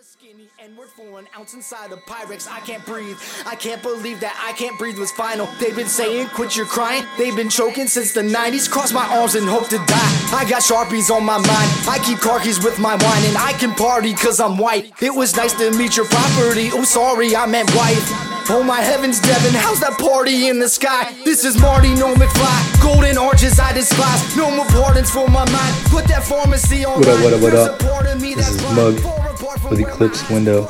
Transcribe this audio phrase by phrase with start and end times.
[0.00, 2.48] Skinny N-word for an ounce inside a Pyrex.
[2.48, 3.18] I can't breathe.
[3.44, 5.46] I can't believe that I can't breathe was final.
[5.60, 7.04] They've been saying, quit your crying.
[7.18, 8.70] They've been choking since the 90s.
[8.70, 10.12] Cross my arms and hope to die.
[10.32, 11.70] I got Sharpies on my mind.
[11.90, 14.92] I keep car keys with my wine and I can party cause I'm white.
[15.02, 16.70] It was nice to meet your property.
[16.72, 18.08] Oh, sorry, I meant wife.
[18.48, 21.12] Oh my heavens, Devin, how's that party in the sky?
[21.24, 22.82] This is Marty, no McFly.
[22.82, 24.36] Golden arches I despise.
[24.36, 25.74] No more pardons for my mind.
[25.90, 27.00] Put that pharmacy on.
[27.00, 28.18] What up, what up, what up?
[28.20, 29.25] This is Mug
[29.70, 30.66] with Eclipse Window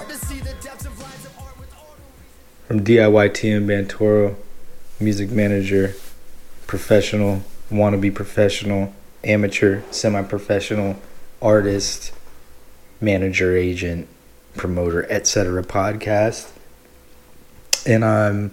[2.67, 4.37] from DIY TM Bantoro,
[4.99, 5.95] music manager,
[6.67, 10.97] professional, wannabe professional, amateur, semi professional,
[11.43, 12.13] artist,
[13.01, 14.09] manager, agent,
[14.57, 15.63] promoter, etc.
[15.63, 16.51] podcast.
[17.85, 18.53] And I'm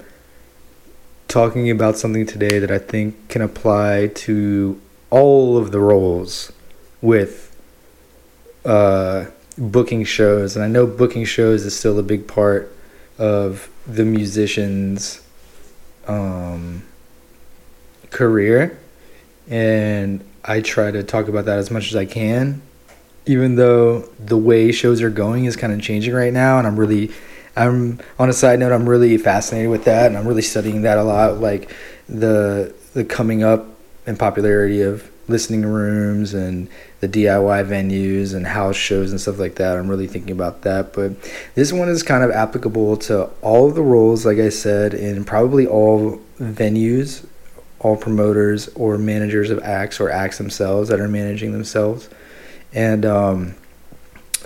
[1.30, 6.52] talking about something today that I think can apply to all of the roles
[7.02, 7.56] with
[8.66, 9.26] uh,
[9.58, 12.76] booking shows, and I know booking shows is still a big part
[13.18, 15.26] of the musician's
[16.08, 16.84] um,
[18.10, 18.78] career,
[19.50, 22.62] and I try to talk about that as much as I can.
[23.26, 26.78] Even though the way shows are going is kind of changing right now, and I'm
[26.78, 27.12] really,
[27.56, 30.98] I'm on a side note, I'm really fascinated with that, and I'm really studying that
[30.98, 31.74] a lot, like
[32.10, 33.66] the the coming up
[34.06, 39.56] and popularity of listening rooms and the DIY venues and house shows and stuff like
[39.56, 39.78] that.
[39.78, 40.94] I'm really thinking about that.
[40.94, 41.14] But
[41.56, 45.24] this one is kind of applicable to all of the roles, like I said, in
[45.24, 47.26] probably all venues,
[47.80, 52.10] all promoters or managers of acts or acts themselves that are managing themselves.
[52.74, 53.56] And um,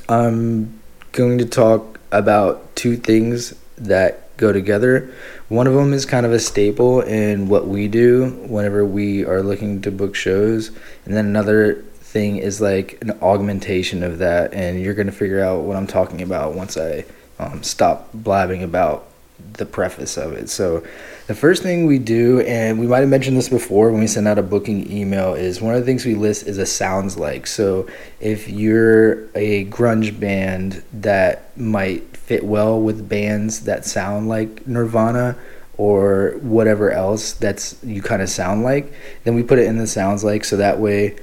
[0.09, 0.79] I'm
[1.11, 5.13] going to talk about two things that go together.
[5.49, 9.43] One of them is kind of a staple in what we do whenever we are
[9.43, 10.69] looking to book shows,
[11.05, 15.63] and then another thing is like an augmentation of that, and you're gonna figure out
[15.63, 17.05] what I'm talking about once I
[17.39, 19.07] um, stop blabbing about
[19.53, 20.49] the preface of it.
[20.49, 20.83] So,
[21.27, 24.27] the first thing we do, and we might have mentioned this before when we send
[24.27, 27.47] out a booking email, is one of the things we list is a sounds like.
[27.47, 27.87] So,
[28.19, 35.37] if you're a grunge band that might fit well with bands that sound like Nirvana
[35.77, 38.91] or whatever else that's you kind of sound like,
[39.23, 41.15] then we put it in the sounds like so that way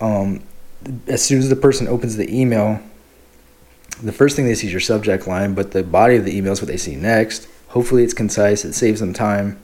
[0.00, 0.42] um,
[1.06, 2.80] as soon as the person opens the email,
[4.02, 6.52] the first thing they see is your subject line, but the body of the email
[6.52, 7.48] is what they see next.
[7.68, 9.58] Hopefully, it's concise, it saves them time.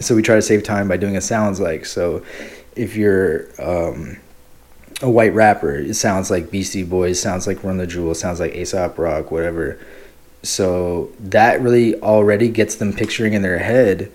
[0.00, 1.86] So, we try to save time by doing a sounds like.
[1.86, 2.24] So,
[2.74, 4.18] if you're um,
[5.00, 8.54] a white rapper, it sounds like Beastie Boys, sounds like Run the Jewels, sounds like
[8.54, 9.78] Aesop Rock, whatever.
[10.42, 14.10] So, that really already gets them picturing in their head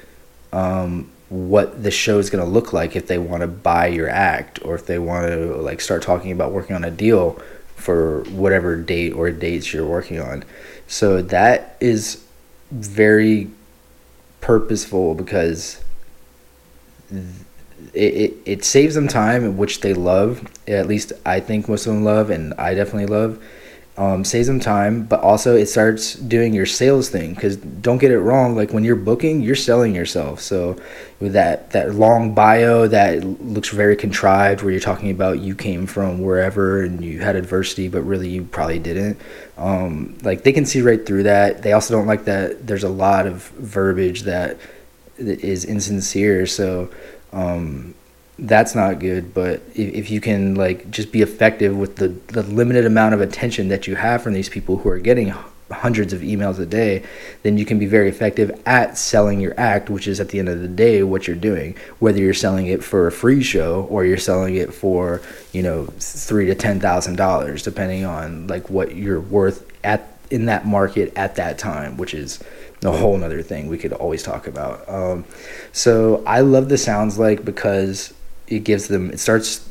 [0.52, 4.10] um, what the show is going to look like if they want to buy your
[4.10, 7.40] act or if they want to like start talking about working on a deal
[7.80, 10.44] for whatever date or dates you're working on.
[10.88, 12.24] So that is
[12.72, 13.50] very
[14.42, 15.82] purposeful because
[17.94, 20.48] it, it, it saves them time, which they love.
[20.68, 23.42] At least I think most of them love, and I definitely love
[24.00, 27.34] um, saves them time, but also it starts doing your sales thing.
[27.34, 30.40] Because don't get it wrong, like when you're booking, you're selling yourself.
[30.40, 30.80] So
[31.20, 35.86] with that that long bio that looks very contrived, where you're talking about you came
[35.86, 39.20] from wherever and you had adversity, but really you probably didn't.
[39.58, 41.62] Um, like they can see right through that.
[41.62, 42.66] They also don't like that.
[42.66, 44.58] There's a lot of verbiage that
[45.18, 46.48] is insincere.
[46.48, 46.90] So
[47.34, 47.94] um,
[48.48, 49.34] that's not good.
[49.34, 53.22] But if, if you can like just be effective with the, the limited amount of
[53.22, 55.34] attention that you have from these people who are getting
[55.72, 57.04] hundreds of emails a day,
[57.44, 60.50] then you can be very effective at selling your act, which is at the end
[60.50, 61.76] of the day what you're doing.
[62.00, 65.86] Whether you're selling it for a free show or you're selling it for you know
[66.00, 71.12] three to ten thousand dollars, depending on like what you're worth at in that market
[71.16, 72.40] at that time, which is
[72.84, 74.88] a whole nother thing we could always talk about.
[74.88, 75.26] Um,
[75.72, 78.14] so I love the sounds like because
[78.50, 79.70] it gives them it starts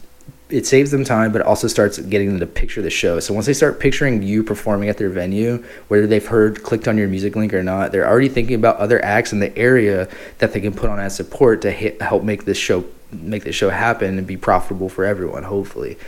[0.50, 3.20] it saves them time, but it also starts getting them to picture the show.
[3.20, 6.96] So once they start picturing you performing at their venue, whether they've heard clicked on
[6.96, 10.08] your music link or not, they're already thinking about other acts in the area
[10.38, 13.54] that they can put on as support to hit, help make this show make this
[13.54, 15.42] show happen and be profitable for everyone.
[15.42, 15.98] Hopefully,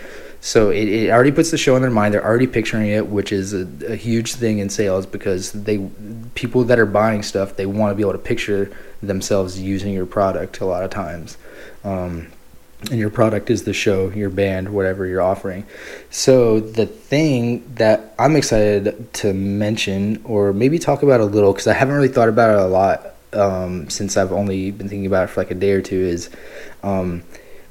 [0.40, 2.14] so it, it already puts the show in their mind.
[2.14, 5.87] They're already picturing it, which is a, a huge thing in sales because they
[6.34, 10.06] people that are buying stuff they want to be able to picture themselves using your
[10.06, 11.37] product a lot of times.
[11.84, 12.28] Um,
[12.88, 15.67] and your product is the show, your band, whatever you're offering.
[16.11, 21.67] So the thing that I'm excited to mention, or maybe talk about a little, because
[21.67, 25.25] I haven't really thought about it a lot um, since I've only been thinking about
[25.25, 26.31] it for like a day or two, is
[26.82, 27.23] um,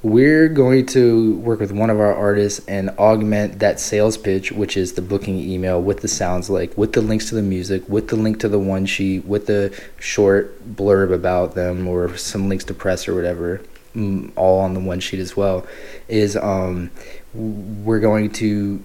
[0.04, 4.78] we're going to work with one of our artists and augment that sales pitch, which
[4.78, 8.08] is the booking email with the sounds like, with the links to the music, with
[8.10, 12.64] the link to the one sheet, with the short blurb about them or some links
[12.64, 13.62] to press or whatever,
[14.36, 15.65] all on the one sheet as well.
[16.07, 16.91] Is um,
[17.33, 18.83] we're going to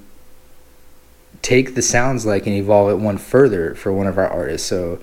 [1.42, 4.66] take the sounds like and evolve it one further for one of our artists.
[4.66, 4.98] So,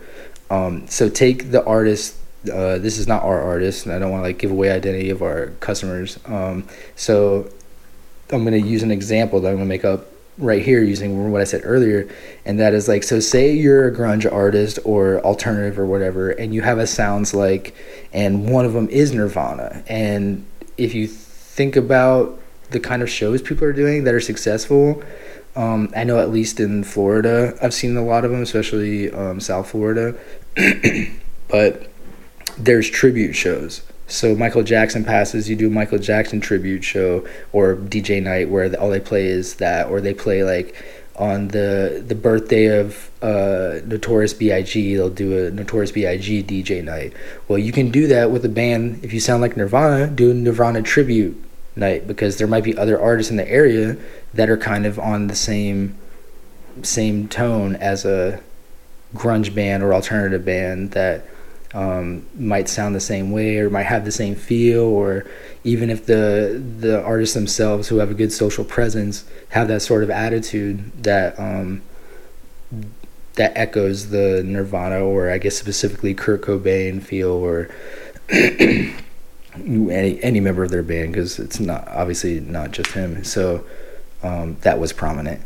[0.49, 2.15] um, so take the artist
[2.51, 5.09] uh, this is not our artist, and I don't want to like give away identity
[5.09, 6.17] of our customers.
[6.25, 7.51] Um, so
[8.31, 10.07] I'm going to use an example that I'm going to make up
[10.37, 12.09] right here using what I said earlier,
[12.45, 13.19] and that is like so.
[13.19, 17.75] Say you're a grunge artist or alternative or whatever, and you have a sounds like,
[18.13, 20.45] and one of them is Nirvana, and
[20.77, 22.39] if you think about
[22.71, 25.03] the kind of shows people are doing that are successful.
[25.55, 29.39] Um, I know at least in Florida, I've seen a lot of them, especially um,
[29.41, 30.15] South Florida.
[31.49, 31.89] but
[32.57, 33.81] there's tribute shows.
[34.11, 38.79] So Michael Jackson passes, you do Michael Jackson tribute show or DJ night where the,
[38.79, 40.75] all they play is that, or they play like
[41.15, 44.95] on the the birthday of uh, Notorious B.I.G.
[44.95, 46.43] They'll do a Notorious B.I.G.
[46.43, 47.13] DJ night.
[47.47, 50.07] Well, you can do that with a band if you sound like Nirvana.
[50.07, 51.41] Do a Nirvana tribute
[51.75, 53.95] night because there might be other artists in the area
[54.33, 55.97] that are kind of on the same
[56.81, 58.41] same tone as a
[59.13, 61.25] grunge band or alternative band that
[61.73, 65.25] um, might sound the same way or might have the same feel or
[65.63, 70.03] even if the the artists themselves who have a good social presence have that sort
[70.03, 71.81] of attitude that um,
[73.35, 77.69] that echoes the Nirvana or I guess specifically Kurt Cobain feel or
[78.29, 78.93] any
[80.21, 83.23] any member of their band because it's not obviously not just him.
[83.23, 83.65] So
[84.23, 85.41] um, that was prominent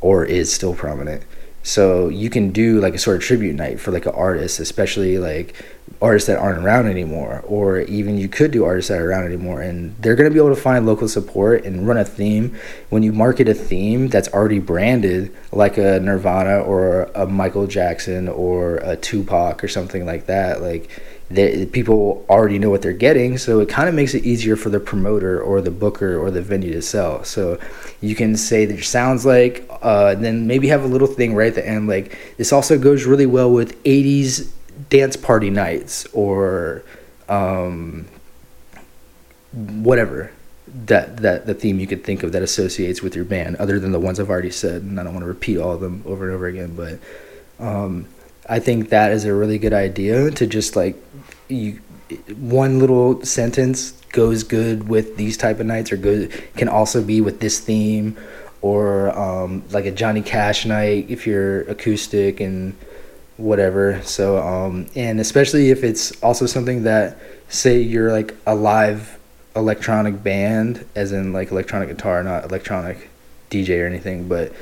[0.00, 1.22] or is still prominent
[1.64, 5.16] so you can do like a sort of tribute night for like an artist, especially
[5.16, 5.54] like
[6.00, 9.62] artists that aren't around anymore, or even you could do artists that are around anymore,
[9.62, 12.54] and they're gonna be able to find local support and run a theme.
[12.90, 18.28] When you market a theme that's already branded, like a Nirvana or a Michael Jackson
[18.28, 20.90] or a Tupac or something like that, like
[21.30, 24.68] they, people already know what they're getting, so it kind of makes it easier for
[24.68, 27.24] the promoter or the booker or the venue to sell.
[27.24, 27.58] So
[28.00, 31.48] you can say that your sounds like, uh, then maybe have a little thing right
[31.48, 34.50] at the end like this also goes really well with 80s
[34.88, 36.84] dance party nights or
[37.28, 38.06] um,
[39.52, 40.32] whatever
[40.66, 43.92] that that the theme you could think of that associates with your band other than
[43.92, 46.24] the ones I've already said and I don't want to repeat all of them over
[46.26, 46.98] and over again but
[47.64, 48.06] um,
[48.48, 50.96] I think that is a really good idea to just like
[51.48, 51.80] you
[52.36, 57.20] one little sentence goes good with these type of nights or good can also be
[57.20, 58.16] with this theme
[58.60, 62.74] or um, like a Johnny Cash night if you're acoustic and
[63.36, 64.00] whatever.
[64.02, 67.18] So um, and especially if it's also something that
[67.48, 69.18] say you're like a live
[69.56, 73.08] electronic band as in like electronic guitar not electronic
[73.50, 74.52] DJ or anything but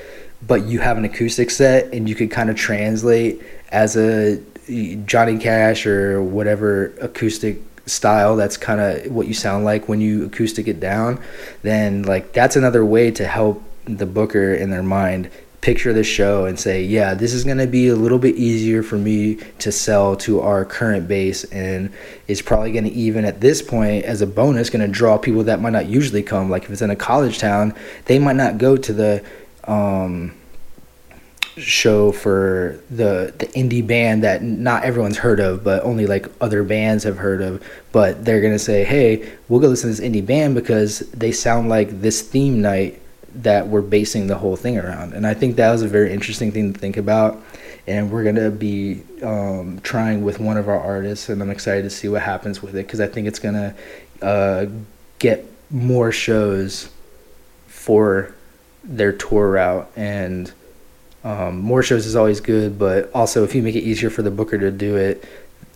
[0.47, 4.41] but you have an acoustic set and you could kind of translate as a
[5.07, 10.25] Johnny Cash or whatever acoustic style that's kind of what you sound like when you
[10.25, 11.21] acoustic it down
[11.63, 15.29] then like that's another way to help the booker in their mind
[15.63, 18.83] picture the show and say yeah this is going to be a little bit easier
[18.83, 21.93] for me to sell to our current base and
[22.29, 25.43] it's probably going to even at this point as a bonus going to draw people
[25.45, 27.75] that might not usually come like if it's in a college town
[28.05, 29.25] they might not go to the
[29.65, 30.35] um,
[31.57, 36.63] show for the the indie band that not everyone's heard of, but only like other
[36.63, 37.63] bands have heard of.
[37.93, 41.69] But they're gonna say, "Hey, we'll go listen to this indie band because they sound
[41.69, 43.01] like this theme night
[43.35, 46.53] that we're basing the whole thing around." And I think that was a very interesting
[46.53, 47.43] thing to think about.
[47.87, 51.91] And we're gonna be um, trying with one of our artists, and I'm excited to
[51.91, 53.75] see what happens with it because I think it's gonna
[54.23, 54.67] uh,
[55.19, 56.91] get more shows
[57.67, 58.35] for
[58.85, 60.53] their tour route and
[61.25, 64.31] um, more shows is always good, but also if you make it easier for the
[64.31, 65.25] booker to do it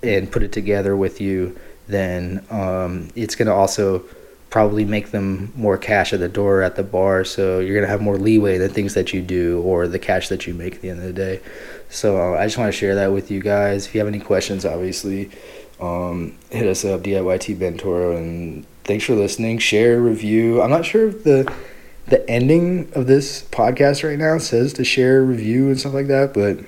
[0.02, 4.04] and put it together with you, then um, it's going to also
[4.50, 7.24] probably make them more cash at the door at the bar.
[7.24, 10.28] So you're going to have more leeway the things that you do or the cash
[10.28, 11.40] that you make at the end of the day.
[11.88, 13.86] So uh, I just want to share that with you guys.
[13.86, 15.30] If you have any questions, obviously,
[15.80, 18.16] um, hit us up, DIYT Bentoro.
[18.16, 19.58] And thanks for listening.
[19.58, 20.60] Share, review.
[20.60, 21.52] I'm not sure if the
[22.08, 26.32] the ending of this podcast right now says to share, review, and stuff like that.
[26.34, 26.58] But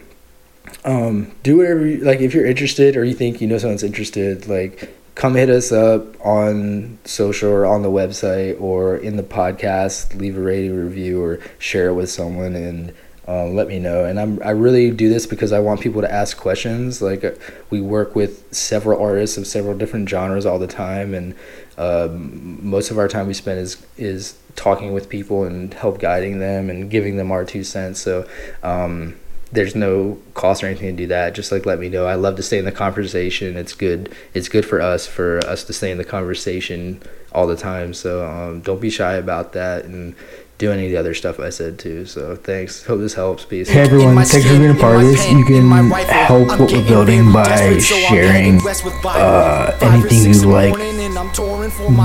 [0.85, 4.49] um, do whatever you, like if you're interested or you think you know someone's interested,
[4.49, 10.18] like come hit us up on social or on the website or in the podcast.
[10.18, 12.95] Leave a rating review or share it with someone and
[13.28, 14.07] um, let me know.
[14.07, 17.02] And I'm I really do this because I want people to ask questions.
[17.02, 17.33] Like uh,
[17.68, 21.35] we work with several artists of several different genres all the time, and
[21.76, 26.38] um, most of our time we spend is is talking with people and help guiding
[26.41, 28.00] them and giving them our two cents.
[28.00, 28.29] So.
[28.62, 29.17] Um,
[29.50, 31.35] there's no cost or anything to do that.
[31.35, 32.07] Just like let me know.
[32.07, 33.57] I love to stay in the conversation.
[33.57, 34.15] It's good.
[34.35, 37.95] It's good for us for us to stay in the conversation all the time.
[37.95, 40.15] So um, don't be shy about that and
[40.59, 42.05] do any of the other stuff I said too.
[42.05, 42.85] So thanks.
[42.85, 43.45] Hope this helps.
[43.45, 43.69] Peace.
[43.69, 45.31] Hey everyone, thanks for being a part of this.
[45.31, 48.61] You can help what we're building by sharing
[49.05, 50.98] uh, anything you like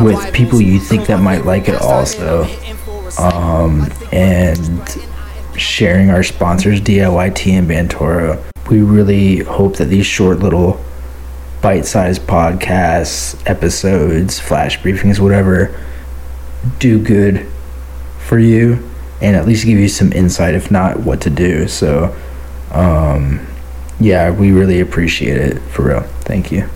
[0.03, 2.45] with people you think that might like it also.
[3.19, 4.97] Um, and
[5.57, 8.43] sharing our sponsors, DIYT and Bantoro.
[8.69, 10.83] We really hope that these short little
[11.61, 15.79] bite-sized podcasts, episodes, flash briefings, whatever,
[16.79, 17.45] do good
[18.19, 18.89] for you
[19.21, 21.67] and at least give you some insight, if not what to do.
[21.67, 22.15] So,
[22.71, 23.45] um,
[23.99, 26.01] yeah, we really appreciate it for real.
[26.21, 26.67] Thank you.